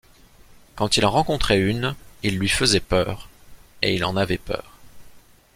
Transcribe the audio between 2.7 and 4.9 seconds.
peur, et il en avait peur.